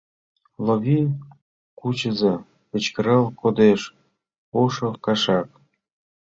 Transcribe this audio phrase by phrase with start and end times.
[0.65, 0.99] —Лови,
[1.79, 2.33] кучыза!—
[2.69, 3.81] кычкырал кодеш
[4.61, 5.47] ошо кашак.